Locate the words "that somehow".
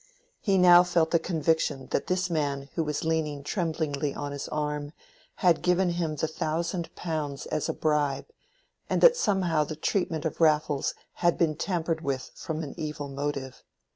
9.01-9.63